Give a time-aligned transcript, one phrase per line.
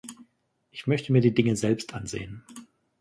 [0.71, 2.43] Ich möchte mir die Dinge selbst ansehen.